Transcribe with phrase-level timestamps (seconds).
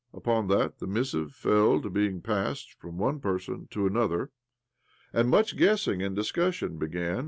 [0.15, 4.31] Upon that the missive fell to being passed from one person to another;
[5.13, 7.19] and much guessing and discussion began.